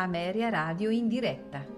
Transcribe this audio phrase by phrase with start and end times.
[0.00, 1.77] Ameria Radio in diretta.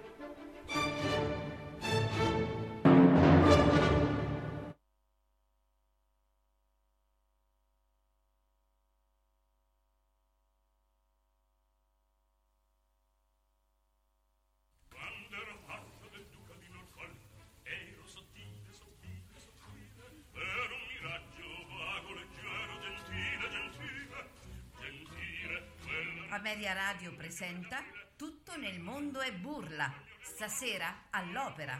[27.41, 27.83] Presenta
[28.15, 31.75] Tutto nel mondo è burla, stasera all'opera,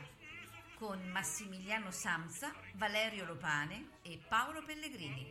[0.74, 5.31] con Massimiliano Samsa, Valerio Lopane e Paolo Pellegrini.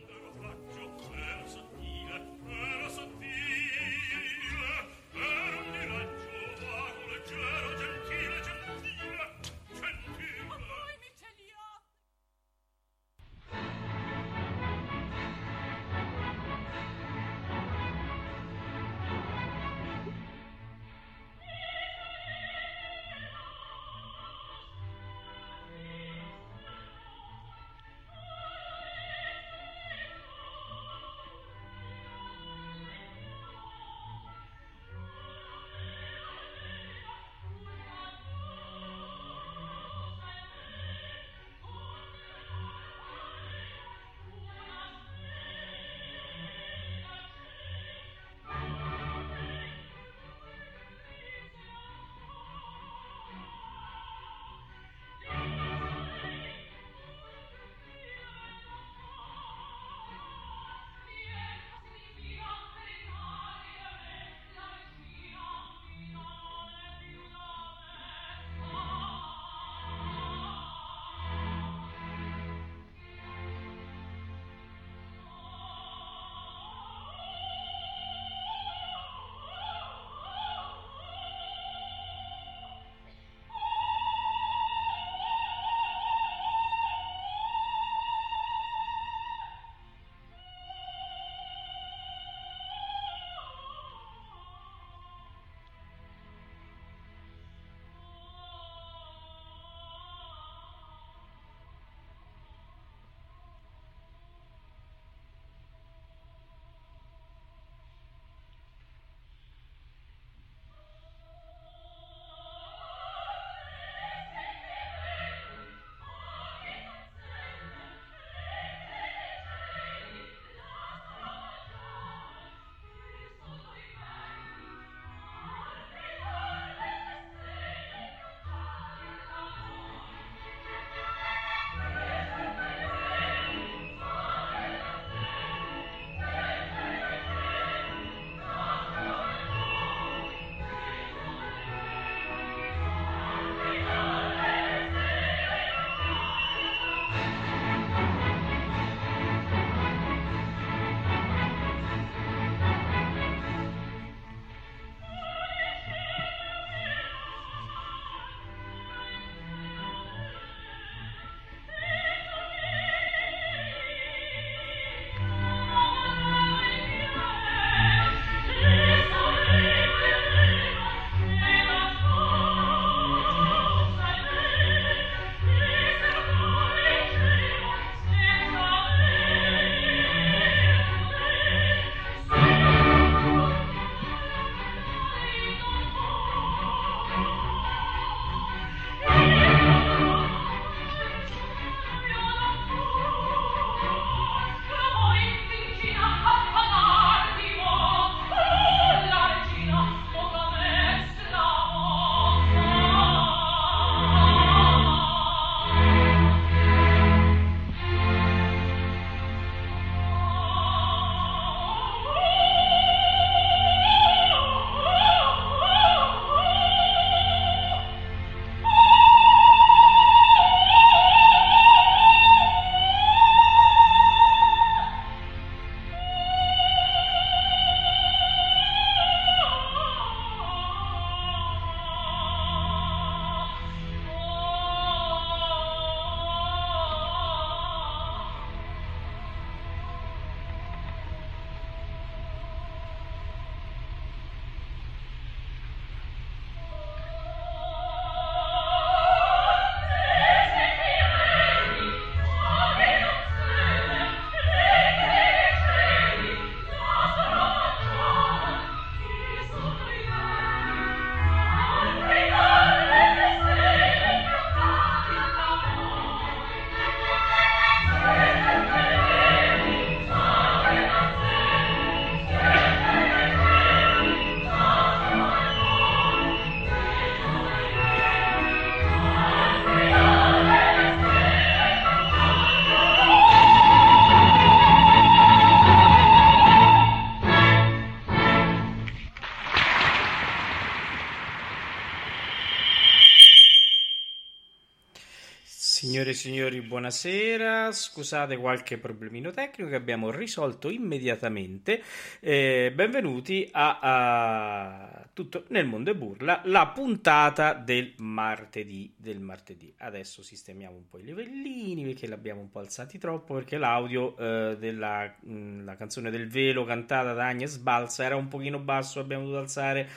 [295.91, 297.69] Signore e signori, buonasera.
[297.69, 301.83] Scusate qualche problemino tecnico che abbiamo risolto immediatamente.
[302.21, 309.73] Eh, benvenuti a, a, Tutto nel mondo e burla, la puntata del martedì, del martedì.
[309.79, 314.55] Adesso sistemiamo un po' i livellini perché l'abbiamo un po' alzati troppo perché l'audio eh,
[314.57, 319.23] della mh, la canzone del velo cantata da Agnes Balsa era un pochino basso, abbiamo
[319.23, 319.89] dovuto alzare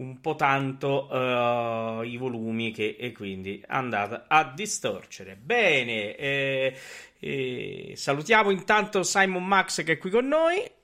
[0.00, 5.36] un po' tanto uh, i volumi che, e quindi andate a distorcere.
[5.36, 6.74] Bene, eh,
[7.18, 10.78] eh, salutiamo intanto Simon Max che è qui con noi.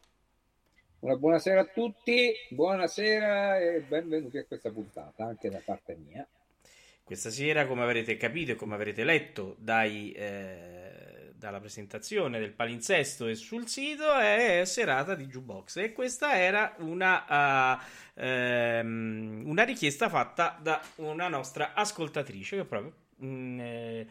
[0.99, 6.27] Una buonasera a tutti, buonasera e benvenuti a questa puntata anche da parte mia.
[7.03, 11.06] Questa sera, come avrete capito e come avrete letto dai, eh,
[11.39, 15.77] dalla presentazione del palinsesto e sul sito, è serata di jukebox.
[15.77, 17.79] E questa era una...
[17.79, 24.07] Uh, ehm, una richiesta fatta da una nostra ascoltatrice che proprio mh, mm, eh,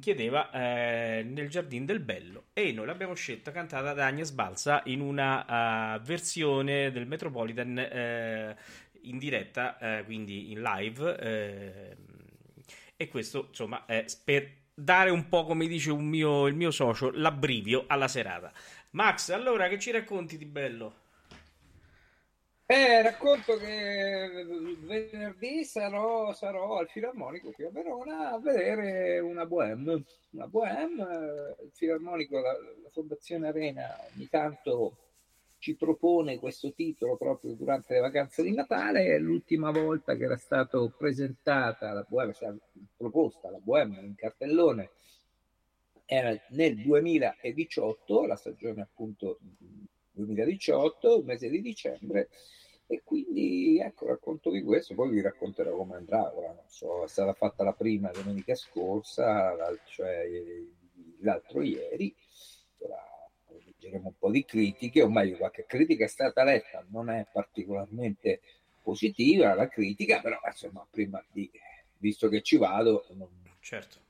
[0.00, 2.44] chiedeva eh, nel Giardino del Bello.
[2.52, 8.56] E noi l'abbiamo scelta cantata da Agnes Balsa in una uh, versione del Metropolitan eh,
[9.02, 11.96] in diretta, quindi in live eh,
[12.96, 17.84] e questo insomma è per dare un po' come dice mio, il mio socio l'abbrivio
[17.86, 18.52] alla serata.
[18.90, 21.02] Max, allora che ci racconti di bello?
[22.66, 24.46] Eh, racconto che
[24.80, 30.02] venerdì sarò, sarò, al Filarmonico qui a Verona a vedere una Bohème.
[30.30, 34.96] Una Bohème, il Filarmonico, la, la Fondazione Arena ogni tanto
[35.64, 39.18] ci propone questo titolo proprio durante le vacanze di Natale.
[39.18, 42.54] L'ultima volta che era stata presentata la Bohème, stata
[42.94, 44.90] proposta la Bohème in cartellone,
[46.04, 49.38] era nel 2018, la stagione appunto
[50.10, 52.28] 2018, il mese di dicembre,
[52.86, 56.30] e quindi ecco, racconto di questo, poi vi racconterò come andrà.
[56.36, 59.56] Ora non so, è stata fatta la prima domenica scorsa,
[59.86, 60.28] cioè
[61.20, 62.14] l'altro ieri.
[62.80, 63.12] Ora
[63.84, 68.40] leggeremo un po' di critiche, o meglio, qualche critica è stata letta, non è particolarmente
[68.82, 71.50] positiva la critica, però insomma, prima di
[71.98, 73.28] visto che ci vado, non,
[73.60, 74.02] certo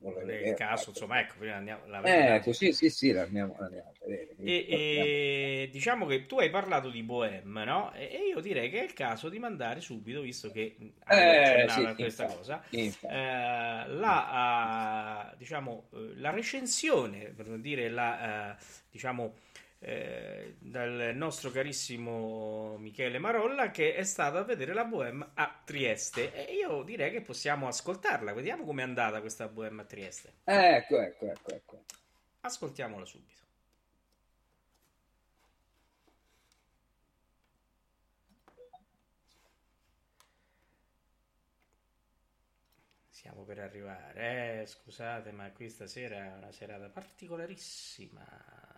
[0.00, 3.92] nel caso, insomma, ecco, prima andiamo la Eh, ecco, sì, sì, sì, l'andiamo, l'andiamo a
[4.06, 4.34] vedere.
[4.42, 7.92] E, e, diciamo che tu hai parlato di Bohème, no?
[7.92, 10.74] E, e, io direi che è il caso di mandare subito, visto che
[11.06, 18.56] eh, sì, a questa infatti, cosa, eh, la, uh, diciamo, la recensione, per dire la,
[18.58, 19.34] uh, diciamo,
[19.82, 26.34] eh, dal nostro carissimo Michele Marolla che è stato a vedere la Bohème a Trieste
[26.34, 31.30] e io direi che possiamo ascoltarla vediamo com'è andata questa Bohème a Trieste ecco ecco
[31.30, 31.84] ecco, ecco.
[32.40, 33.38] ascoltiamola subito
[43.08, 48.69] Siamo per arrivare, eh, scusate, ma qui stasera è una serata particolarissima.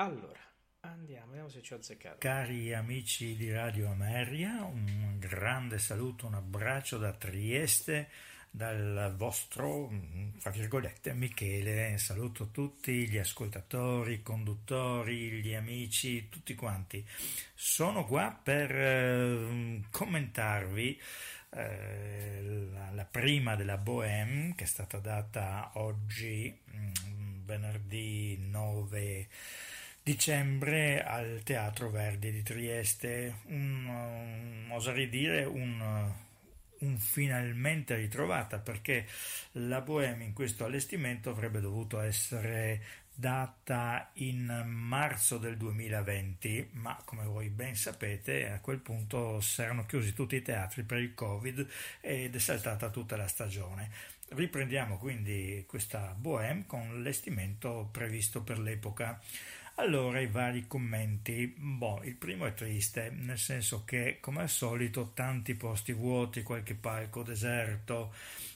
[0.00, 0.38] Allora,
[0.82, 2.18] andiamo, vediamo se ci ho azzeccato.
[2.20, 8.08] Cari amici di Radio Ameria, un grande saluto, un abbraccio da Trieste,
[8.48, 9.90] dal vostro,
[10.38, 11.98] tra virgolette, Michele.
[11.98, 17.04] Saluto tutti gli ascoltatori, i conduttori, gli amici, tutti quanti.
[17.52, 21.00] Sono qua per eh, commentarvi
[21.50, 29.28] eh, la, prima della Bohème, che è stata data oggi, mm, venerdì 9
[30.08, 36.10] dicembre al Teatro Verdi di Trieste, un, um, oserei dire un,
[36.78, 39.06] un, finalmente ritrovata perché
[39.52, 42.80] la Bohème in questo allestimento avrebbe dovuto essere
[43.14, 49.84] data in marzo del 2020, ma come voi ben sapete a quel punto si erano
[49.84, 51.68] chiusi tutti i teatri per il Covid
[52.00, 53.90] ed è saltata tutta la stagione.
[54.30, 59.20] Riprendiamo quindi questa Bohème con l'allestimento previsto per l'epoca.
[59.80, 61.54] Allora, i vari commenti.
[61.56, 66.74] Boh, il primo è triste, nel senso che, come al solito, tanti posti vuoti, qualche
[66.74, 68.12] palco deserto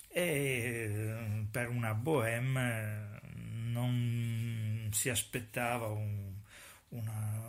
[0.09, 3.21] e eh, per una bohème
[3.71, 6.33] non si aspettava un,
[6.89, 7.49] una,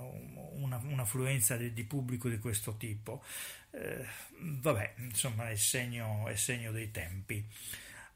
[0.54, 3.24] una, un'affluenza di, di, pubblico di questo tipo.
[3.72, 4.06] Eh,
[4.40, 7.44] vabbè, insomma, è segno, è segno dei tempi.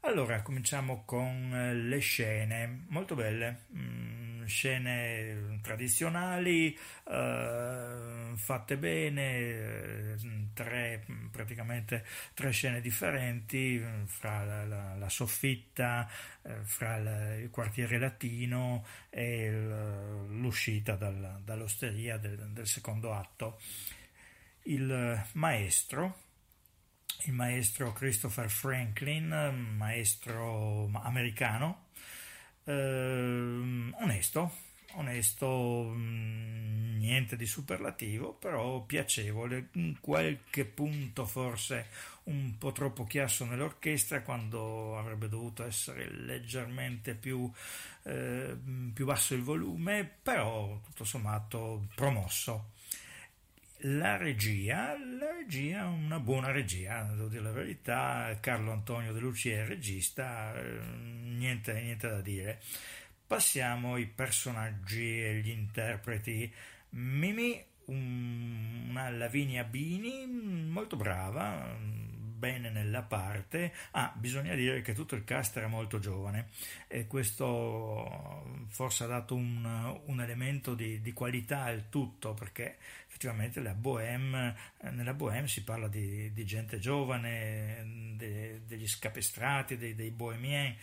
[0.02, 10.16] Allora, cominciamo con eh, le scene, molto belle, mm, scene tradizionali, eh, fatte bene, eh,
[10.54, 16.08] tre, praticamente tre scene differenti, fra la, la, la soffitta,
[16.42, 19.50] eh, fra la, il quartiere latino e
[20.28, 23.60] l'uscita dal, dall'osteria del, del secondo atto.
[24.62, 26.27] Il maestro,
[27.24, 31.86] il maestro Christopher Franklin, maestro americano,
[32.64, 32.72] eh,
[34.00, 34.52] onesto,
[34.92, 41.86] onesto, mm, niente di superlativo, però piacevole, in qualche punto forse
[42.24, 47.50] un po' troppo chiasso nell'orchestra quando avrebbe dovuto essere leggermente più,
[48.04, 48.56] eh,
[48.92, 52.76] più basso il volume, però tutto sommato promosso.
[53.82, 59.62] La regia, la regia, una buona regia, devo dire la verità, Carlo Antonio De Lucia
[59.62, 60.80] è regista, eh,
[61.36, 62.60] niente, niente da dire.
[63.24, 66.52] Passiamo ai personaggi e gli interpreti.
[66.90, 71.76] Mimi, una Lavinia Bini, molto brava,
[72.38, 73.72] bene nella parte.
[73.92, 76.48] Ah, bisogna dire che tutto il cast era molto giovane
[76.86, 82.78] e questo forse ha dato un, un elemento di, di, qualità al tutto perché
[83.18, 84.54] effettivamente Bohème,
[84.92, 90.74] nella Bohème si parla di, di gente giovane, de, degli scapestrati, dei, dei bohemien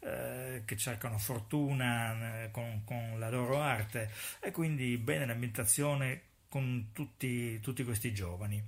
[0.00, 6.88] eh, che cercano fortuna eh, con, con, la loro arte e quindi bene l'ambientazione con
[6.92, 8.62] tutti, tutti questi giovani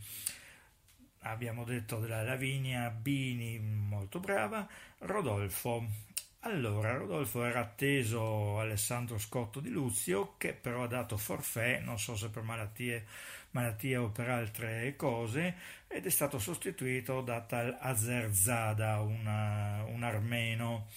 [1.20, 6.12] abbiamo detto della Lavinia Bini, molto brava, Rodolfo.
[6.46, 12.16] Allora, Rodolfo era atteso Alessandro Scotto di Luzio, che però ha dato forfè, non so
[12.16, 13.06] se per malattie,
[13.52, 15.54] malattia o per altre cose,
[15.88, 20.88] ed è stato sostituito da tal Azerzada, una, un armeno,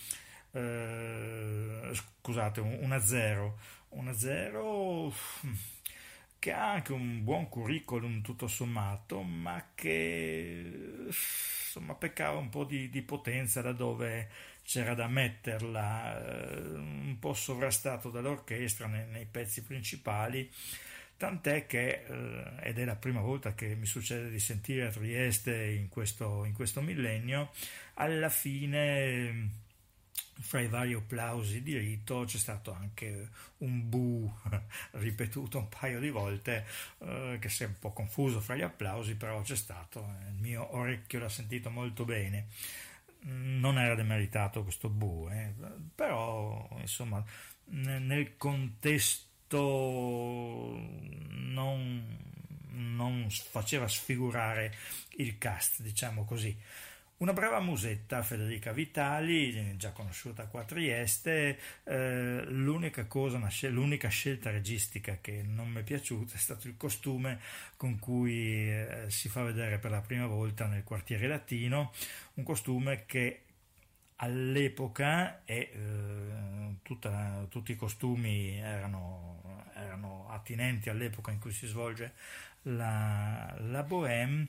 [0.51, 3.57] eh, scusate, un, azero,
[3.89, 5.13] un azero
[6.39, 12.89] che ha anche un buon curriculum tutto sommato, ma che insomma peccava un po' di,
[12.89, 14.29] di potenza da dove
[14.67, 20.51] c'era da metterla, eh, un po' sovrastato dall'orchestra nei, nei pezzi principali,
[21.15, 25.67] tant'è che, eh, ed è la prima volta che mi succede di sentire a Trieste
[25.67, 27.53] in questo, in questo millennio,
[27.93, 29.65] alla fine
[30.39, 34.31] fra i vari applausi di rito c'è stato anche un bu
[34.91, 36.65] ripetuto un paio di volte
[36.99, 40.35] eh, che si è un po' confuso fra gli applausi però c'è stato eh, il
[40.35, 42.47] mio orecchio l'ha sentito molto bene
[43.27, 45.53] non era demeritato questo bu eh,
[45.93, 47.23] però insomma
[47.69, 49.57] nel contesto
[51.29, 52.17] non,
[52.69, 54.73] non faceva sfigurare
[55.17, 56.57] il cast diciamo così
[57.17, 64.51] una brava musetta, Federica Vitali, già conosciuta qua a Trieste, eh, l'unica, cosa, l'unica scelta
[64.51, 67.39] registica che non mi è piaciuta è stato il costume
[67.75, 71.91] con cui eh, si fa vedere per la prima volta nel quartiere latino,
[72.35, 73.41] un costume che
[74.17, 82.13] all'epoca e eh, tutta, tutti i costumi erano, erano, attinenti all'epoca in cui si svolge
[82.63, 84.47] la, la Bohème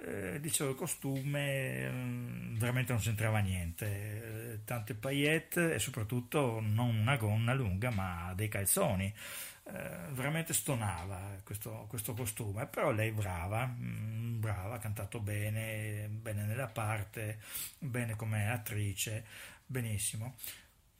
[0.00, 4.52] eh, dicevo il costume mm, veramente non c'entrava niente.
[4.52, 9.12] Eh, tante paillette e soprattutto non una gonna lunga ma dei calzoni.
[9.64, 16.44] Eh, veramente stonava questo, questo, costume però lei brava mm, brava ha cantato bene bene
[16.44, 17.38] nella parte
[17.78, 19.24] bene come attrice
[19.66, 20.36] benissimo.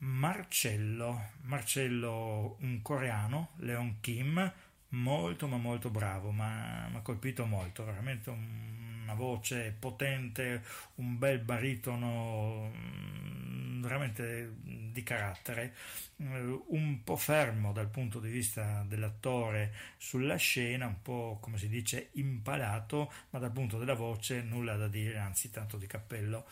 [0.00, 4.52] Marcello Marcello un coreano Leon Kim
[4.90, 10.62] molto ma molto bravo mi ha colpito molto veramente un una voce potente,
[10.97, 14.53] un bel baritono mm, veramente
[14.93, 15.75] di carattere,
[16.19, 21.68] eh, un po' fermo dal punto di vista dell'attore sulla scena, un po' come si
[21.68, 26.47] dice impalato, ma dal punto della voce nulla da dire, anzi tanto di cappello.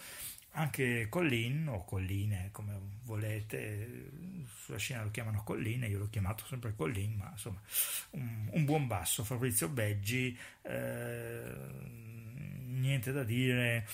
[0.59, 4.11] Anche Collin o Colline, come volete,
[4.55, 7.61] sulla scena lo chiamano Colline, io l'ho chiamato sempre Collin, ma insomma
[8.13, 9.23] un, un buon basso.
[9.23, 11.53] Fabrizio Beggi, eh,
[12.67, 13.87] niente da dire,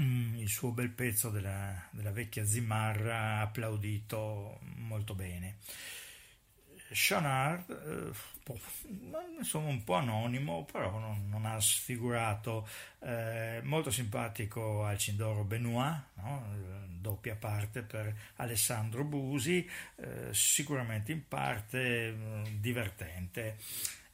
[0.00, 5.58] mm, il suo bel pezzo della, della vecchia Zimarra applaudito molto bene.
[6.90, 8.60] Shonard, eh, boh,
[9.38, 12.68] insomma un po' anonimo, però non, non ha sfigurato,
[13.00, 16.84] eh, molto simpatico al Cindoro Benoit, no?
[17.00, 23.56] doppia parte per Alessandro Busi, eh, sicuramente in parte mm, divertente.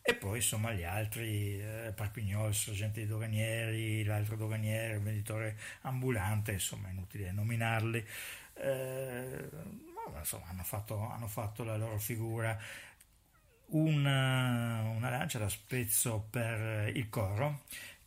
[0.05, 5.57] E poi insomma gli altri, eh, Parpignol, il sergente dei doganieri, l'altro doganiere, il venditore
[5.83, 8.05] ambulante, insomma è inutile nominarli,
[8.55, 9.49] eh,
[10.13, 12.59] ma insomma hanno fatto, hanno fatto la loro figura.
[13.75, 17.63] Una, una lancia da spezzo per il coro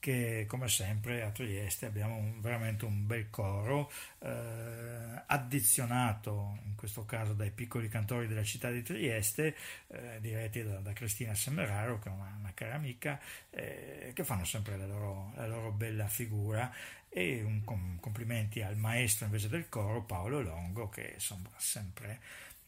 [0.06, 7.06] che come sempre a Trieste abbiamo un, veramente un bel coro eh, addizionato in questo
[7.06, 9.56] caso dai piccoli cantori della città di Trieste
[9.88, 14.46] eh, diretti da, da, Cristina Semeraro che è una, una cara amica eh, che fanno
[14.46, 16.72] sempre la loro, la loro bella figura.
[17.10, 22.20] E un com- complimenti al maestro invece del coro Paolo Longo che insomma sempre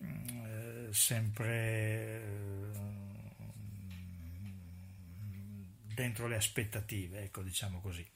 [0.04, 3.17] mm, sempre
[5.98, 8.08] dentro le aspettative, ecco diciamo così.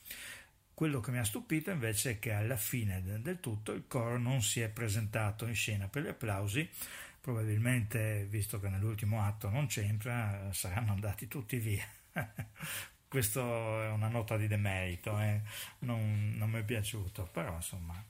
[0.72, 4.44] Quello che mi ha stupito invece è che alla fine del tutto il coro non
[4.44, 6.70] si è presentato in scena per gli applausi,
[7.20, 11.86] probabilmente visto che nell'ultimo atto non c'entra, saranno andati tutti via.
[13.08, 13.42] Questo
[13.82, 15.42] è una nota di demerito, eh?
[15.80, 18.02] non, non mi è piaciuto, però insomma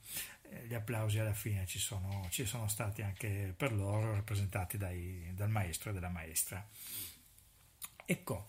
[0.50, 5.32] eh, gli applausi alla fine ci sono, ci sono stati anche per loro, rappresentati dai,
[5.34, 6.66] dal maestro e dalla maestra.
[8.06, 8.48] Ecco,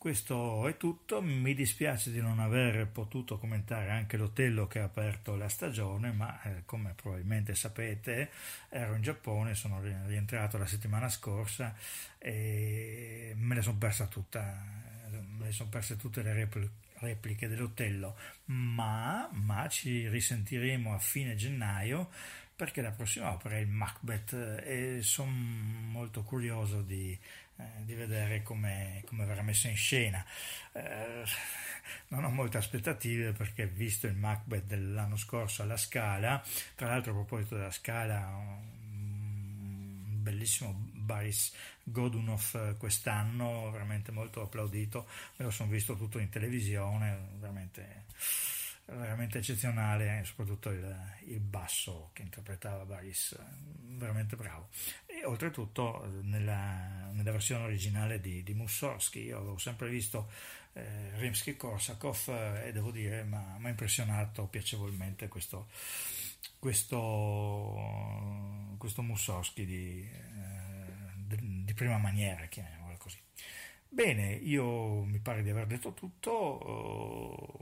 [0.00, 5.36] questo è tutto, mi dispiace di non aver potuto commentare anche l'Otello che ha aperto
[5.36, 8.30] la stagione, ma eh, come probabilmente sapete
[8.70, 11.76] ero in Giappone, sono rientrato la settimana scorsa
[12.16, 14.64] e me le sono persa tutta,
[15.10, 16.48] me le sono perse tutte le
[17.00, 22.08] repliche dell'Otello, ma, ma, ci risentiremo a fine gennaio
[22.56, 24.32] perché la prossima opera è il Macbeth
[24.64, 27.18] e sono molto curioso di,
[27.60, 30.24] eh, di vedere come, come, verrà messa in scena.
[30.72, 31.24] Eh,
[32.08, 36.42] non ho molte aspettative perché visto il Macbeth dell'anno scorso alla Scala,
[36.74, 45.44] tra l'altro a proposito della Scala, un bellissimo Boris Godunov quest'anno, veramente molto applaudito, me
[45.44, 48.04] lo sono visto tutto in televisione, veramente
[48.96, 53.36] veramente eccezionale, soprattutto il, il, basso che interpretava Baris,
[53.80, 54.68] veramente bravo.
[55.06, 60.30] E oltretutto nella, nella versione originale di, di Mussorgsky, io avevo sempre visto
[60.72, 65.68] eh, Rimsky-Korsakov eh, e devo dire mi ha impressionato piacevolmente questo,
[66.58, 67.74] questo,
[68.78, 73.18] questo Mussorgsky di, eh, di, prima maniera, chiamiamolo così.
[73.92, 77.58] Bene, io mi pare di aver detto tutto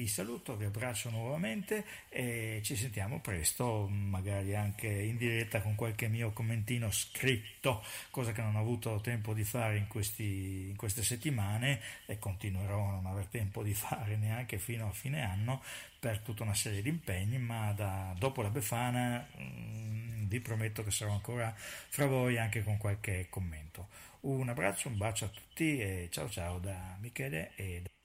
[0.00, 6.08] vi saluto, vi abbraccio nuovamente e ci sentiamo presto, magari anche in diretta con qualche
[6.08, 11.02] mio commentino scritto, cosa che non ho avuto tempo di fare in, questi, in queste
[11.02, 15.62] settimane e continuerò a non aver tempo di fare neanche fino a fine anno
[15.98, 20.90] per tutta una serie di impegni, ma da, dopo la Befana mm, vi prometto che
[20.90, 23.88] sarò ancora fra voi anche con qualche commento.
[24.20, 27.99] Un abbraccio, un bacio a tutti e ciao ciao da Michele e da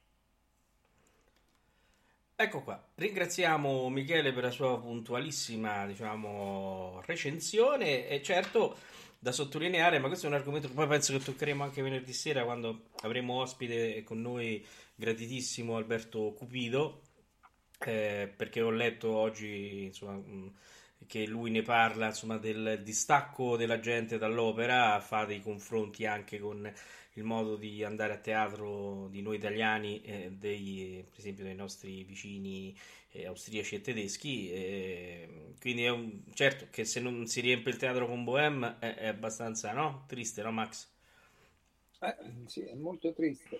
[2.38, 8.10] Ecco qua, ringraziamo Michele per la sua puntualissima, diciamo, recensione.
[8.10, 8.78] E certo
[9.18, 12.44] da sottolineare, ma questo è un argomento che poi penso che toccheremo anche venerdì sera
[12.44, 14.64] quando avremo ospite con noi
[14.96, 17.04] gratitissimo Alberto Cupido,
[17.80, 20.22] eh, perché ho letto oggi, insomma,
[21.08, 26.70] che lui ne parla, insomma, del distacco della gente dall'opera, fa dei confronti anche con
[27.18, 32.04] il modo di andare a teatro di noi italiani, eh, dei, per esempio dei nostri
[32.04, 32.76] vicini
[33.12, 34.52] eh, austriaci e tedeschi.
[34.52, 38.96] Eh, quindi è un, certo che se non si riempie il teatro con Bohème è,
[38.96, 40.04] è abbastanza no?
[40.08, 40.92] triste, no Max?
[42.02, 42.16] Eh,
[42.48, 43.60] sì, è molto triste,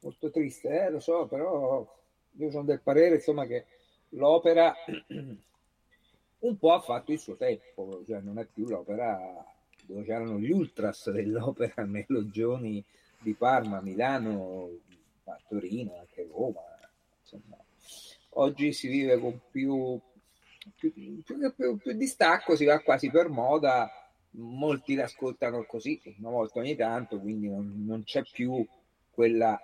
[0.00, 1.96] molto triste, eh, lo so, però
[2.32, 3.64] io sono del parere insomma che
[4.10, 4.74] l'opera
[6.40, 9.56] un po' ha fatto il suo tempo, cioè non è più l'opera
[9.88, 12.84] dove c'erano gli ultras dell'opera Meloggioni
[13.20, 14.70] di Parma, Milano,
[15.48, 16.60] Torino, anche Roma.
[17.20, 17.56] Insomma.
[18.34, 19.98] Oggi si vive con più,
[20.76, 20.92] più,
[21.24, 23.90] più, più, distacco, si va quasi per moda,
[24.32, 28.64] molti l'ascoltano così, una volta ogni tanto, quindi non, non c'è più
[29.10, 29.58] quella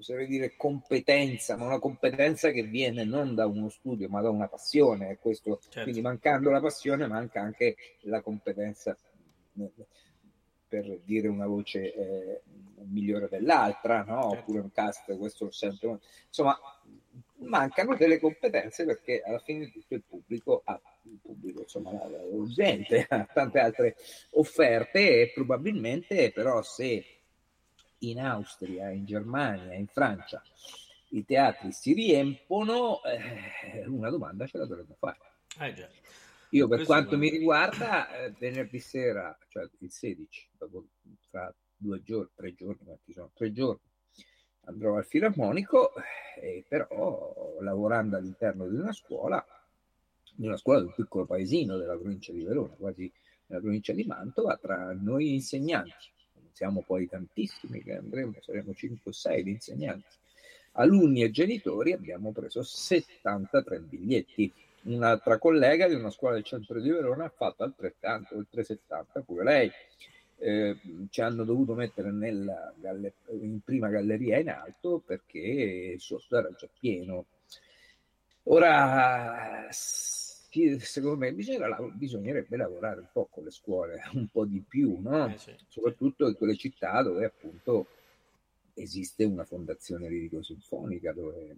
[0.00, 4.48] oserei dire competenza, ma una competenza che viene non da uno studio, ma da una
[4.48, 5.18] passione.
[5.18, 5.82] Questo, certo.
[5.82, 8.96] Quindi mancando la passione manca anche la competenza
[10.66, 12.40] per dire una voce eh,
[12.88, 14.30] migliore dell'altra, no?
[14.30, 14.38] certo.
[14.38, 16.00] oppure un cast, questo lo sento.
[16.26, 16.58] Insomma,
[17.42, 22.08] mancano delle competenze perché alla fine di tutto il pubblico ha il pubblico, insomma, la,
[22.08, 23.96] la gente ha tante altre
[24.32, 27.19] offerte e probabilmente però se
[28.00, 30.42] in Austria, in Germania, in Francia
[31.10, 35.18] i teatri si riempono, eh, una domanda ce la dovremmo fare.
[35.58, 35.74] Eh
[36.50, 40.86] Io per Questo quanto mi riguarda, eh, venerdì sera, cioè il 16, dopo,
[41.30, 43.30] tra due giorni, tre giorni, quanti sono?
[43.34, 43.80] Tre giorni,
[44.64, 45.92] andrò al Filarmonico,
[46.40, 49.44] eh, però lavorando all'interno di una scuola,
[50.34, 53.10] di una scuola di un piccolo paesino della provincia di Verona, quasi
[53.46, 56.12] nella provincia di Mantova, tra noi insegnanti
[56.52, 60.16] siamo poi tantissimi che andremo, saremo 5 o 6 di insegnanti,
[60.72, 64.52] alunni e genitori, abbiamo preso 73 biglietti.
[64.82, 69.44] Un'altra collega di una scuola del centro di Verona ha fatto altrettanto, oltre 70, pure
[69.44, 69.70] lei.
[70.42, 70.76] Eh,
[71.10, 76.66] ci hanno dovuto mettere nella galler- in prima galleria in alto perché sotto era già
[76.78, 77.26] pieno.
[78.44, 79.68] Ora,
[80.80, 85.28] secondo me bisognerebbe lavorare un po' con le scuole, un po' di più, no?
[85.28, 87.86] Eh, sì, soprattutto in quelle città dove appunto
[88.74, 91.56] esiste una fondazione lirico-sinfonica dove,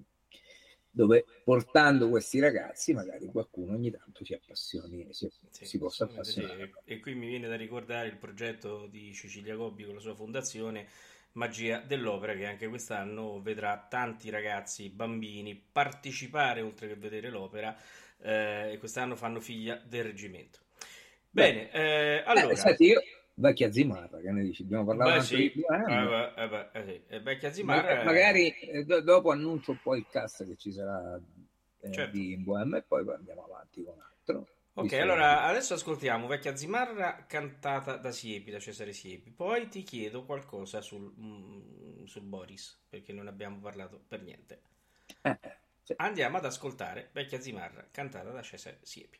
[0.91, 6.05] dove, portando questi ragazzi magari qualcuno ogni tanto si appassioni e si, sì, si possa
[6.05, 6.73] appassionare.
[6.85, 6.93] Sì.
[6.93, 10.89] E qui mi viene da ricordare il progetto di Cecilia Gobbi con la sua fondazione
[11.33, 17.75] Magia dell'Opera che anche quest'anno vedrà tanti ragazzi, bambini partecipare oltre che vedere l'opera
[18.23, 20.61] eh, e quest'anno fanno figlia del reggimento.
[21.31, 22.51] Bene, eh, allora...
[22.51, 23.01] Eh, senti, io
[23.35, 24.63] Vecchia Zimarra, che ne dici?
[24.63, 25.53] Abbiamo parlato beh, sì.
[25.55, 26.33] di anni.
[26.37, 27.19] Eh, beh, eh, sì.
[27.19, 28.05] Vecchia Zimarra...
[28.05, 31.19] Magari eh, do- dopo annuncio un po' il cast che ci sarà
[31.81, 32.17] eh, Certo.
[32.17, 34.47] di Bohème e poi andiamo avanti con altro.
[34.75, 39.31] Ok, allora adesso ascoltiamo Vecchia Zimarra cantata da Siepi, da Cesare Siepi.
[39.31, 44.63] Poi ti chiedo qualcosa sul, mm, sul Boris, perché non abbiamo parlato per niente.
[45.23, 45.39] Eh.
[45.97, 49.19] Andiamo ad ascoltare Vecchia Zimarra cantata da Cesare Siepi.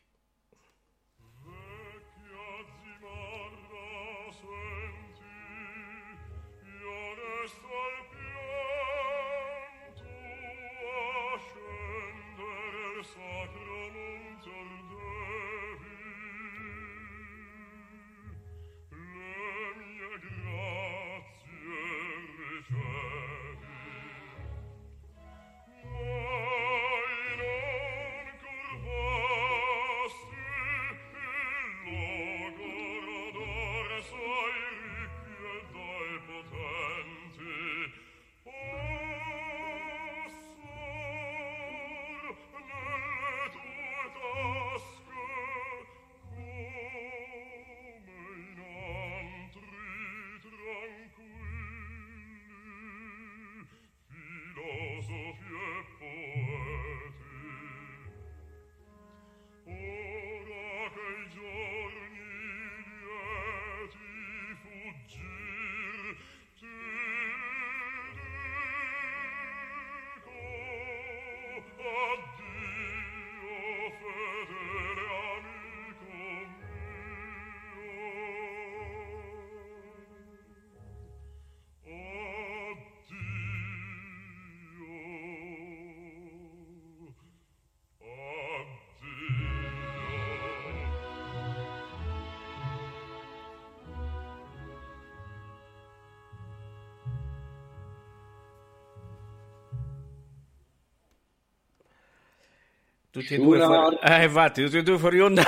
[103.13, 103.97] Tutti e due fuori...
[104.01, 105.43] Eh, infatti, tutti e due fuori onda.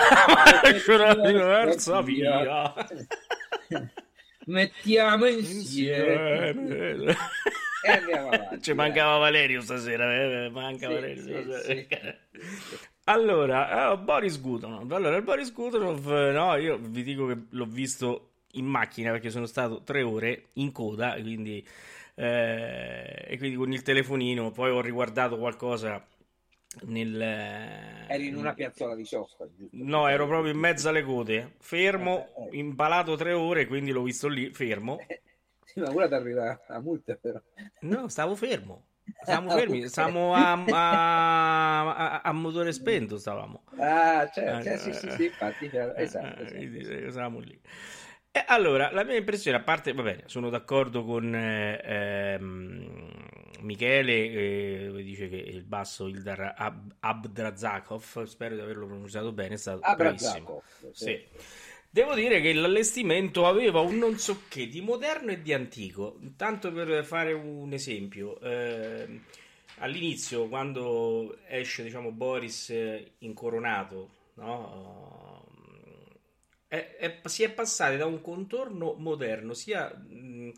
[0.77, 2.71] Sciura diversa via.
[4.45, 7.17] Mettiamo insieme Insieme.
[8.13, 8.61] avanti.
[8.61, 11.59] Ci mancava Valerio stasera, eh, manca Sì, Valerio sì, stasera.
[11.63, 11.87] sì.
[13.05, 14.91] Allora, eh, Boris Gudonov.
[14.91, 19.31] Allora, il Boris Gudonov, eh, no, io vi dico che l'ho visto in macchina perché
[19.31, 21.65] sono stato tre ore in coda, quindi,
[22.13, 26.03] eh, e quindi con il telefonino, poi ho riguardato qualcosa
[26.85, 28.05] nel...
[28.07, 29.75] Eri in una piazzola di sosta, giusto?
[29.83, 32.49] No, ero proprio in mezzo alle code, fermo, eh.
[32.57, 34.97] impalato tre ore, quindi l'ho visto lì, fermo.
[35.65, 37.41] Sì, ma ora ti arriva la multa però.
[37.81, 38.87] No, stavo fermo.
[39.21, 43.63] Stavamo Ah, fermi, stavamo a, a- a- a motore spento, stavamo.
[43.77, 47.59] Ah, cioè, cioè, sì, sì, sì, infatti, cioè, eh, esatto, esatto, stavamo lì.
[48.31, 53.14] E allora, la mia impressione, a parte, va bene, sono d'accordo con eh, ehm,
[53.65, 54.13] Michele,
[54.97, 59.85] eh, dice che il basso Ildar Ab- Abdrazakov, spero di averlo pronunciato bene, è stato
[59.89, 60.53] bravissimo.
[60.91, 61.19] Sì.
[61.89, 66.19] Devo dire che l'allestimento aveva un non so che di moderno e di antico.
[66.35, 69.21] Tanto per fare un esempio, ehm,
[69.79, 75.43] all'inizio, quando esce, diciamo, Boris eh, incoronato, no?
[76.67, 80.51] È- è- si è passati da un contorno moderno, sia mh,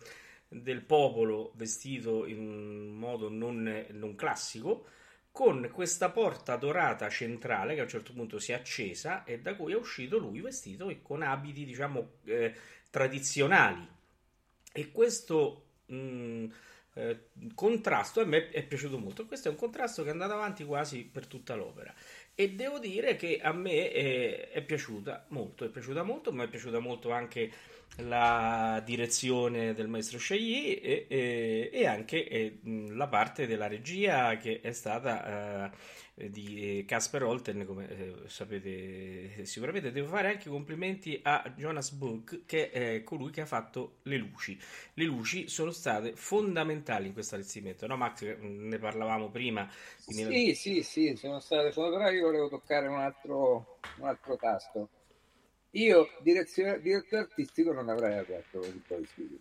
[0.47, 4.85] del popolo vestito in un modo non, non classico,
[5.31, 9.55] con questa porta dorata centrale che a un certo punto si è accesa e da
[9.55, 12.53] cui è uscito lui vestito e con abiti, diciamo, eh,
[12.89, 13.87] tradizionali.
[14.73, 16.45] E questo mh,
[16.93, 19.25] eh, contrasto a me è piaciuto molto.
[19.25, 21.93] Questo è un contrasto che è andato avanti quasi per tutta l'opera.
[22.39, 26.47] e devo dire che a me è, è piaciuta molto, è piaciuta molto, ma è
[26.47, 27.51] piaciuta molto anche
[27.97, 34.61] la direzione del maestro Chailly e, e, e anche eh, la parte della regia che
[34.61, 35.71] è stata
[36.13, 39.91] eh, di Casper Holten, come eh, sapete sicuramente.
[39.91, 44.59] Devo fare anche complimenti a Jonas Book, che è colui che ha fatto le luci.
[44.93, 48.37] Le luci sono state fondamentali in questo allestimento, no Max?
[48.39, 49.69] Ne parlavamo prima.
[49.97, 54.89] Sì, sì, sì, sono state, sono, però io volevo toccare un altro, un altro tasto
[55.81, 59.37] io, direttore artistico, non avrei aperto il po' di studio.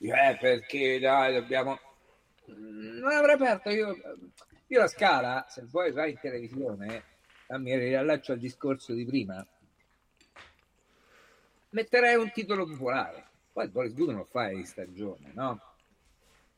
[0.00, 1.78] Eh, perché dai, dobbiamo...
[2.46, 3.96] Non avrei aperto io...
[4.70, 7.02] Io la scala, se vuoi vai in televisione,
[7.56, 9.42] mi riallaccio al discorso di prima,
[11.70, 13.26] metterei un titolo popolare.
[13.50, 15.58] Poi Boris Good non fai di stagione, no?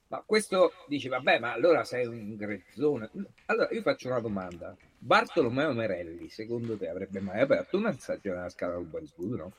[0.08, 3.08] Ma questo dice, vabbè, ma allora sei un grezzone.
[3.46, 4.76] Allora io faccio una domanda.
[5.02, 9.52] Bartolomeo Merelli, secondo te avrebbe mai aperto una stagione della scala del Boys Good, no?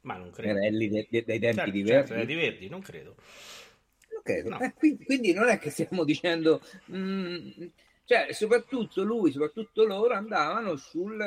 [0.00, 0.54] Ma non credo.
[0.54, 2.34] Merelli dei, dei tempi certo, di certo, Verdi?
[2.34, 3.14] di Verdi, non credo.
[4.12, 4.48] Non credo.
[4.48, 4.58] No.
[4.58, 6.60] Eh, quindi, quindi non è che stiamo dicendo...
[6.90, 7.50] mm,
[8.04, 11.24] cioè, soprattutto lui, soprattutto loro andavano sul,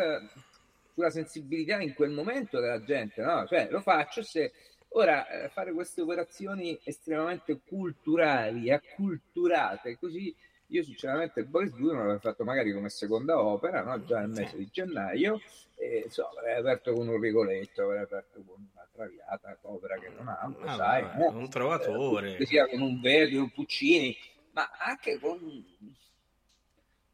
[0.94, 3.48] sulla sensibilità in quel momento della gente, no?
[3.48, 4.52] Cioè, lo faccio se...
[4.96, 10.36] Ora, eh, fare queste operazioni estremamente culturali, acculturate, così
[10.74, 14.04] io sinceramente il Boris non l'avrei fatto magari come seconda opera, no?
[14.04, 15.40] già nel mese di gennaio,
[15.76, 20.28] e insomma avrei aperto con un rigoletto, avrei aperto con una traviata, opera che non
[20.28, 21.38] ha, lo Ah, sai, vabbè, no?
[21.38, 22.38] un trovatore.
[22.38, 24.18] Eh, sia con un Verdi, un Puccini,
[24.54, 25.38] ma anche con...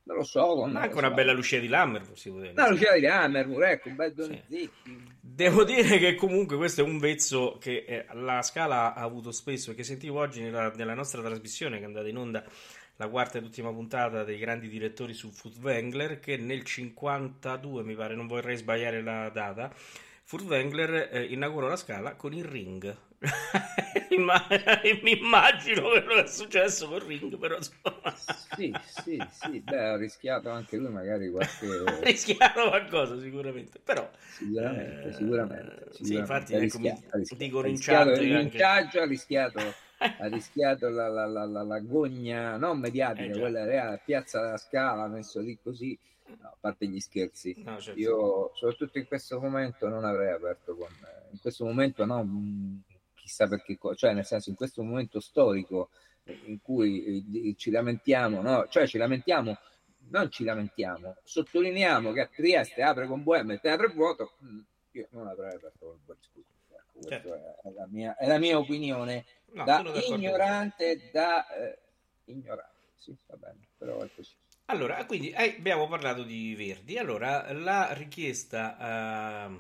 [0.04, 0.76] non lo so, con...
[0.78, 2.54] Anche una so, bella Lucia di Lammer, si può dire.
[2.54, 4.72] una Lucia di Hammer, ecco, un bel Donizetti.
[5.20, 9.74] Devo dire che comunque questo è un vezzo che eh, la Scala ha avuto spesso,
[9.74, 12.44] che sentivo oggi nella, nella nostra trasmissione che è andata in onda
[13.00, 18.16] la quarta ed ultima puntata dei grandi direttori su Furtwängler, che nel 52, mi pare,
[18.16, 19.74] non vorrei sbagliare la data,
[20.24, 22.96] Furtwängler eh, inaugurò la Scala con il ring.
[25.04, 29.96] Mi immagino quello che è successo col ring, però insomma, Sì, sì, sì, beh, ha
[29.98, 31.30] rischiato anche lui magari
[31.86, 32.10] ha qualche...
[32.10, 34.10] rischiato qualcosa sicuramente, però...
[34.26, 36.16] Sicuramente, Eh, sicuramente, sì, sicuramente.
[36.18, 39.06] infatti, Ha ecco, rischiato, mi- ha rischiato, dicono ha in rischiato chat il anche- ha
[39.06, 44.42] rischiato, ha rischiato la, la, la, la, la gogna non mediatica, Eh, quella reale, piazza
[44.42, 45.98] della Scala, messo lì così,
[46.40, 47.62] no, a parte gli scherzi.
[47.64, 48.00] No, certo.
[48.00, 50.88] Io, soprattutto in questo momento, non avrei aperto con...
[51.32, 52.82] In questo momento no, mh,
[53.14, 55.90] chissà perché, cioè nel senso in questo momento storico
[56.46, 58.68] in cui eh, ci lamentiamo, no?
[58.68, 59.58] Cioè ci lamentiamo,
[60.10, 64.60] non ci lamentiamo, sottolineiamo che a Trieste apre con Bohème il teatro è vuoto, mh,
[64.92, 66.46] io non avrei aperto con Boris Good.
[67.02, 67.34] Questa Certo.
[67.64, 71.80] è, la mia, è la mia opinione No, da ignorante, da eh,
[72.26, 72.78] ignorante.
[72.96, 74.34] Sì, va bene, però è così.
[74.66, 76.98] Allora, quindi eh, abbiamo parlato di Verdi.
[76.98, 79.58] Allora, la richiesta eh,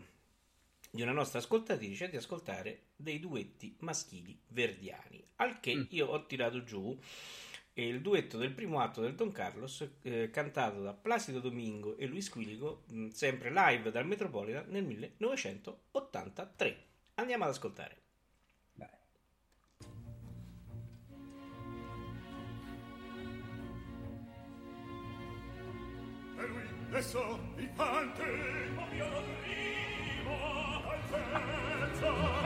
[0.91, 5.23] di una nostra ascoltatrice è di ascoltare dei duetti maschili verdiani.
[5.37, 5.83] Al che Mm.
[5.89, 6.97] io ho tirato giù
[7.73, 12.29] il duetto del primo atto del Don Carlos, eh, cantato da Placido Domingo e Luis
[12.29, 16.83] Quilico, mh, sempre live dal Metropolitan nel 1983.
[17.19, 17.97] Andiamo ad ascoltare.
[18.71, 18.87] Dai.
[26.37, 28.23] E lui adesso il fante
[28.73, 32.38] Ma mio primo altezza E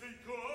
[0.00, 0.53] queste cose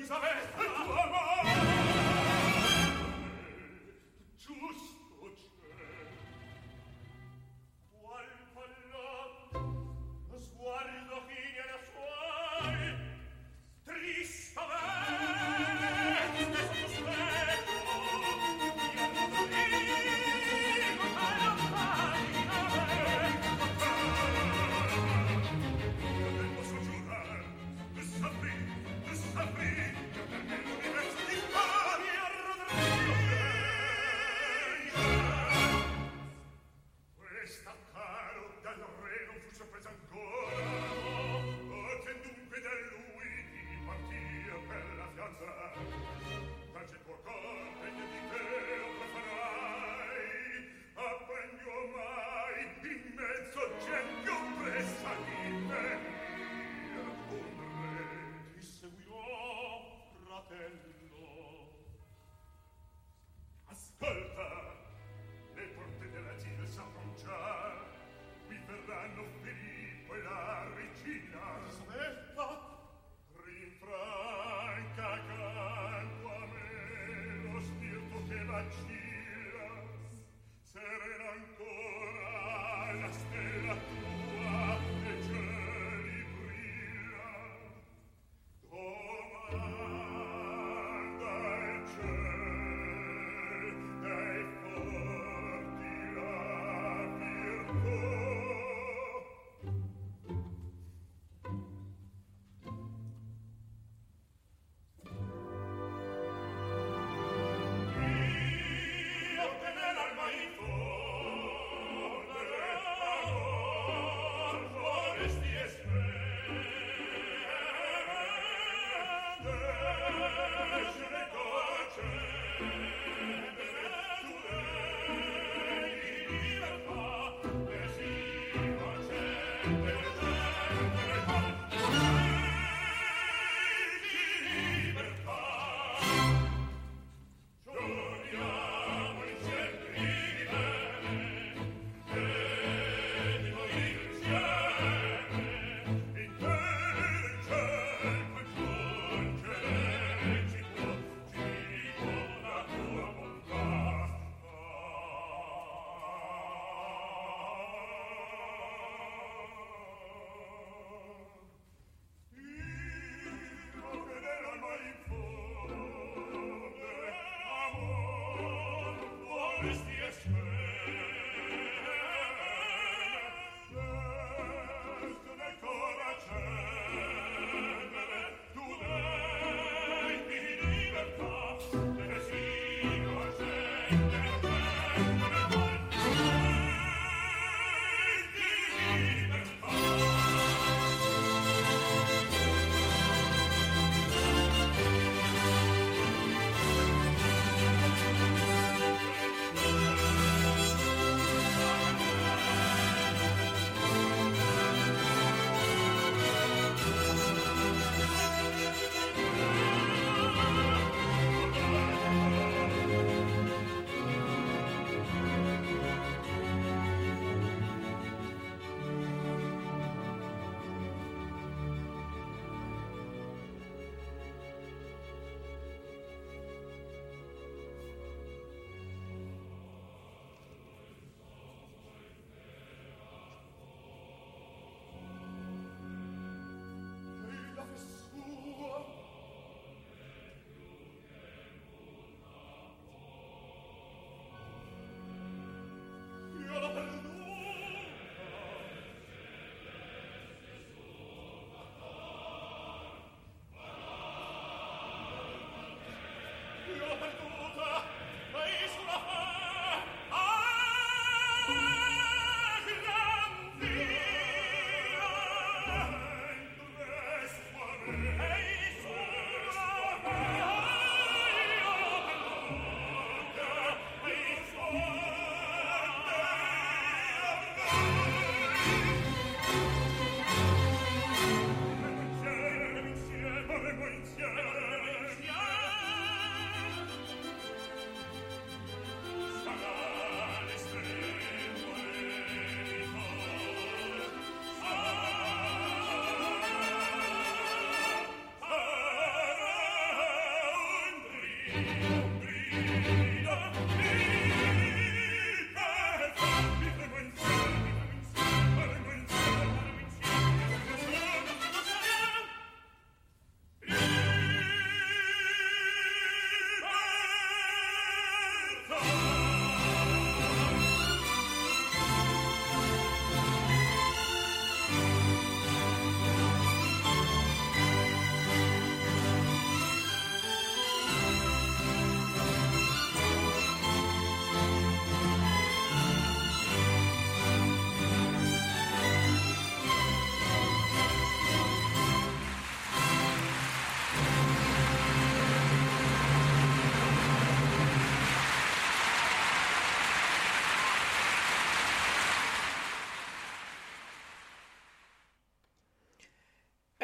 [0.00, 0.79] Elisabetta!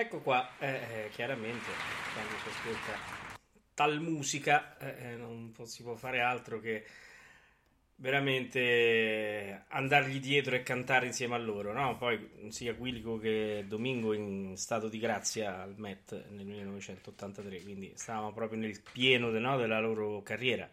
[0.06, 1.64] Ecco qua, eh, eh, chiaramente
[2.12, 2.96] quando si ascolta
[3.74, 6.84] tal musica eh, eh non si può fare altro che
[7.96, 11.96] veramente andargli dietro e cantare insieme a loro, no?
[11.96, 18.32] Poi sia Quilico che Domingo in stato di grazia al Met nel 1983, quindi stavamo
[18.32, 20.70] proprio nel pieno no, della loro carriera.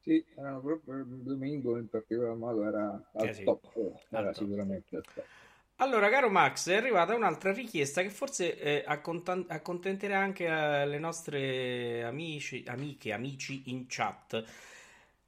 [0.00, 3.66] Sì, erano proprio Domingo in particolar modo era al Eh sì, top,
[4.08, 4.44] era al top.
[4.46, 5.24] sicuramente al top.
[5.78, 10.98] Allora, caro Max, è arrivata un'altra richiesta che forse eh, accontan- accontenterà anche eh, le
[10.98, 14.42] nostre amici, amiche, amici in chat.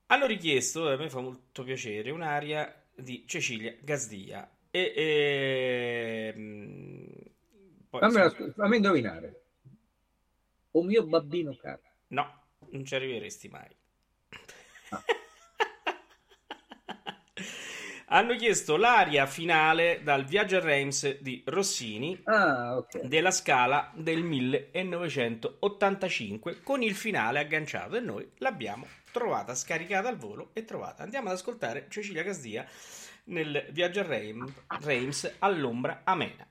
[0.06, 4.48] Hanno richiesto, e a me fa molto piacere, un'aria di Cecilia Gasdia.
[4.70, 7.06] E, e, mm,
[7.90, 9.42] poi, Fammi, insomma, fammi indovinare.
[10.78, 11.82] O mio babbino caro.
[12.08, 12.24] no,
[12.70, 13.74] non ci arriveresti mai.
[18.08, 23.00] Hanno chiesto l'aria finale dal Viaggio a Reims di Rossini Ah, ok.
[23.00, 30.50] della Scala del 1985 con il finale agganciato e noi l'abbiamo trovata scaricata al volo
[30.52, 31.02] e trovata.
[31.02, 32.64] Andiamo ad ascoltare Cecilia Casdia
[33.24, 34.52] nel Viaggio a Reim-
[34.82, 36.46] Reims all'ombra amena.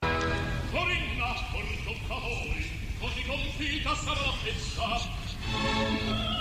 [0.00, 1.34] Corinna,
[3.00, 4.32] così confita sarò.
[5.52, 6.33] Come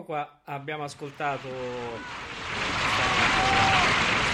[0.00, 1.46] Ecco qua, abbiamo ascoltato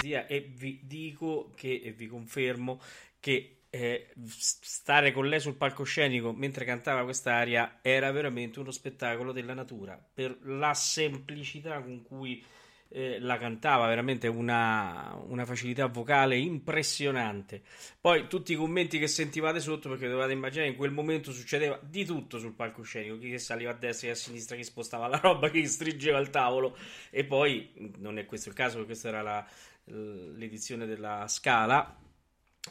[0.01, 2.79] e vi dico che e vi confermo
[3.19, 9.53] che eh, stare con lei sul palcoscenico mentre cantava quest'aria era veramente uno spettacolo della
[9.53, 12.41] natura per la semplicità con cui
[12.89, 17.61] eh, la cantava, veramente una, una, facilità vocale impressionante.
[17.99, 22.05] Poi tutti i commenti che sentivate sotto, perché dovete immaginare in quel momento succedeva di
[22.05, 25.65] tutto sul palcoscenico, chi saliva a destra e a sinistra, chi spostava la roba, chi
[25.67, 26.77] stringeva il tavolo
[27.09, 29.47] e poi non è questo il caso, questa era la,
[29.85, 31.99] l'edizione della Scala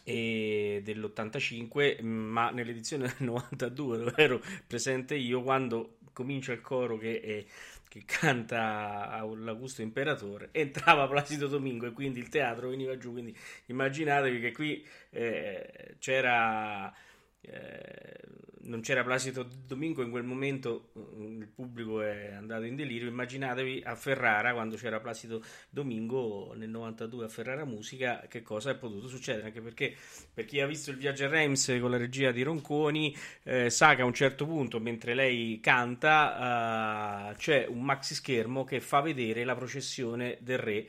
[0.04, 7.20] e dell'85 ma nell'edizione del 92 dove ero presente io quando comincia il coro che
[7.20, 7.44] è
[7.88, 14.40] che canta l'Augusto Imperatore, entrava Placido Domingo e quindi il teatro veniva giù, quindi immaginatevi
[14.40, 16.92] che qui eh, c'era
[17.40, 18.20] eh,
[18.66, 23.08] non c'era Placido Domingo in quel momento mm, il pubblico è andato in delirio.
[23.08, 28.76] Immaginatevi a Ferrara quando c'era Placido Domingo nel 92 a Ferrara Musica che cosa è
[28.76, 29.46] potuto succedere?
[29.46, 29.94] Anche perché
[30.32, 33.94] per chi ha visto il viaggio a Reims con la regia di Ronconi eh, sa
[33.94, 39.00] che a un certo punto mentre lei canta eh, c'è un maxi schermo che fa
[39.00, 40.86] vedere la processione del re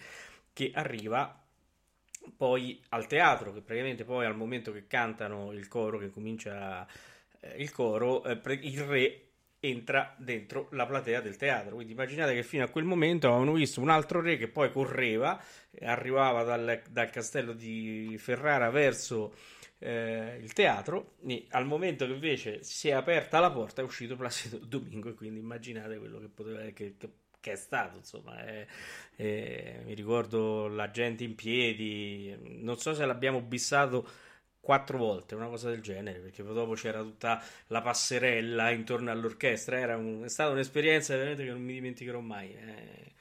[0.54, 1.42] che arriva
[2.36, 6.88] poi al teatro, che praticamente poi al momento che cantano il coro, che comincia eh,
[7.58, 9.22] il coro, eh, il re
[9.60, 11.76] entra dentro la platea del teatro.
[11.76, 15.42] Quindi immaginate che fino a quel momento avevano visto un altro re che poi correva,
[15.82, 19.34] arrivava dal, dal castello di Ferrara verso
[19.80, 24.16] eh, il teatro, e al momento che invece si è aperta la porta è uscito
[24.16, 27.10] Placido Domingo quindi immaginate quello che poteva che, che
[27.40, 28.66] che è stato, insomma, è,
[29.16, 34.06] è, mi ricordo la gente in piedi, non so se l'abbiamo bissato
[34.68, 39.80] quattro volte, una cosa del genere, perché poi dopo c'era tutta la passerella intorno all'orchestra,
[39.80, 42.52] era un, è stata un'esperienza veramente che non mi dimenticherò mai.
[42.54, 43.14] Eh.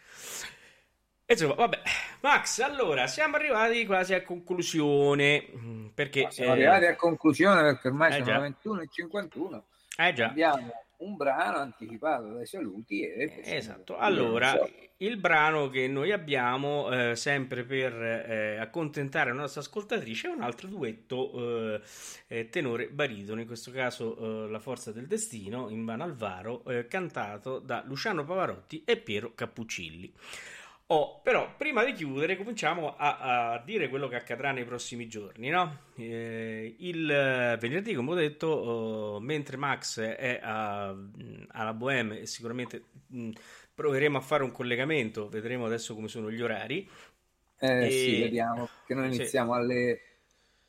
[1.26, 1.82] Insomma, vabbè,
[2.22, 5.46] Max, allora siamo arrivati quasi a conclusione.
[5.94, 8.38] Perché, no, siamo eh, arrivati a conclusione perché ormai eh sono già.
[8.40, 9.64] 21 e 51.
[9.98, 10.26] Eh già.
[10.26, 13.02] Abbiamo un brano anticipato dai saluti.
[13.02, 14.58] E esatto, allora
[14.98, 20.42] il brano che noi abbiamo eh, sempre per eh, accontentare la nostra ascoltatrice è un
[20.42, 21.80] altro duetto eh,
[22.28, 27.58] eh tenore baritono, in questo caso eh, La forza del destino in Banalvaro, eh, cantato
[27.58, 30.12] da Luciano Pavarotti e Piero Cappuccilli.
[30.88, 35.48] Oh, però prima di chiudere cominciamo a, a, dire quello che accadrà nei prossimi giorni.
[35.48, 35.78] No?
[35.96, 40.94] Eh, il venerdì, come ho detto, oh, mentre Max è a,
[41.48, 43.30] alla Bohème sicuramente mh,
[43.74, 46.88] proveremo a fare un collegamento, vedremo adesso come sono gli orari.
[47.58, 47.90] Eh, e...
[47.90, 49.58] Sì, vediamo, che noi iniziamo sì.
[49.58, 50.00] alle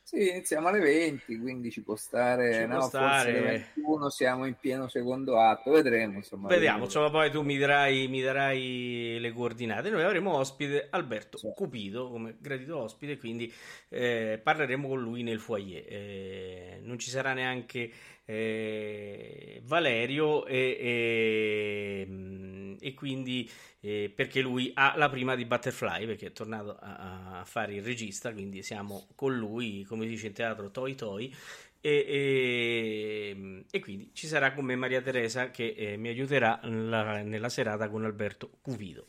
[0.08, 3.68] sì, iniziamo alle 20, quindi ci può stare, ci no, può stare...
[3.74, 6.16] 21 siamo in pieno secondo atto, vedremo.
[6.16, 9.90] Insomma, Vediamo, insomma, poi tu mi darai, mi darai, le coordinate.
[9.90, 11.52] Noi avremo ospite Alberto sì.
[11.54, 13.52] Cupido come gradito ospite, quindi
[13.90, 15.84] eh, parleremo con lui nel foyer.
[15.86, 17.90] Eh, non ci sarà neanche
[18.30, 23.50] eh, Valerio e, e, e quindi
[23.80, 27.82] eh, perché lui ha la prima di Butterfly perché è tornato a, a, fare il
[27.82, 31.34] regista quindi siamo con lui come dice in teatro toi toi.
[31.80, 37.22] E, e, e quindi ci sarà con me Maria Teresa che eh, mi aiuterà la,
[37.22, 39.06] nella serata con Alberto Cupido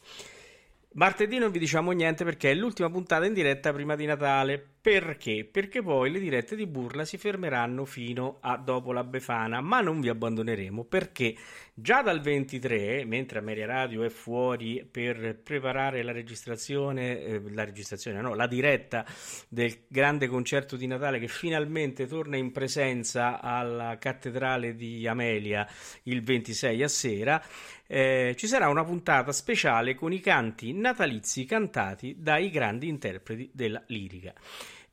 [0.94, 4.78] Martedì non vi diciamo niente perché è l'ultima puntata in diretta prima di Natale.
[4.82, 5.46] Perché?
[5.46, 10.00] Perché poi le dirette di Burla si fermeranno fino a dopo la Befana, ma non
[10.00, 11.36] vi abbandoneremo perché
[11.74, 18.22] già dal 23, mentre Ameria Radio è fuori per preparare la registrazione, eh, la registrazione
[18.22, 19.06] no, la diretta
[19.50, 25.68] del grande concerto di Natale che finalmente torna in presenza alla cattedrale di Amelia
[26.04, 27.44] il 26 a sera,
[27.92, 33.82] eh, ci sarà una puntata speciale con i canti natalizi cantati dai grandi interpreti della
[33.88, 34.32] lirica.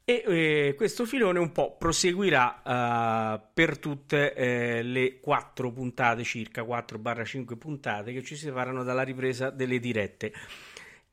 [0.03, 6.63] E eh, questo filone un po' proseguirà uh, per tutte eh, le quattro puntate, circa
[6.63, 10.33] 4-5 puntate che ci separano dalla ripresa delle dirette.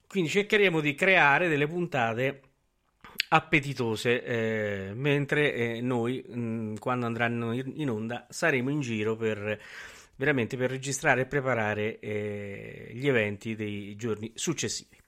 [0.08, 2.42] Quindi cercheremo di creare delle puntate
[3.30, 9.60] appetitose, eh, mentre eh, noi, mh, mm, quando andranno in onda, saremo in giro per
[10.16, 15.02] veramente per registrare e preparare eh, gli eventi dei giorni successivi.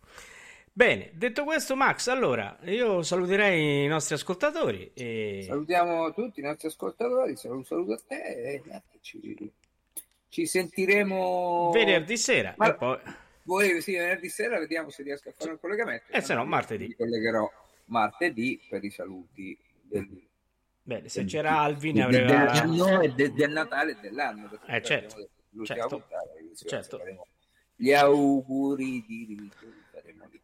[0.72, 4.92] Bene, detto questo, Max, allora io saluterei i nostri ascoltatori.
[4.94, 5.46] E...
[5.48, 8.62] Salutiamo tutti i nostri ascoltatori, saluto, saluto a te e
[9.00, 9.52] ci,
[10.28, 12.54] ci sentiremo venerdì sera.
[12.58, 12.74] Ma...
[12.74, 13.00] Poi...
[13.44, 16.12] Voi, sì, venerdì sera vediamo se riesco a fare un collegamento.
[16.12, 16.88] E eh, se no, martedì.
[16.88, 17.50] Mi collegherò
[17.86, 20.25] martedì per i saluti del
[20.88, 22.52] Bene, se c'era Alvin avreva...
[22.52, 24.52] Del, no, del, del Natale e dell'anno.
[24.68, 25.30] Eh, certo,
[25.64, 26.08] certo,
[26.54, 27.02] certo.
[27.76, 30.40] gli auguri di rito li faremo lì.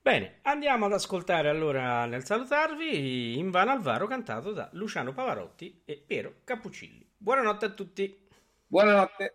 [0.00, 6.36] Bene, andiamo ad ascoltare allora nel salutarvi Invano Alvaro cantato da Luciano Pavarotti e Piero
[6.44, 7.06] Cappuccilli.
[7.18, 8.26] Buonanotte a tutti.
[8.68, 9.34] Buonanotte.